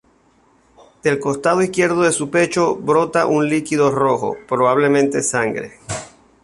Del 1.03 1.19
costado 1.19 1.61
izquierdo 1.61 2.01
de 2.01 2.11
su 2.11 2.31
pecho 2.31 2.75
brota 2.75 3.27
un 3.27 3.47
líquido 3.47 3.91
rojo, 3.91 4.35
probablemente 4.47 5.21
sangre. 5.21 5.77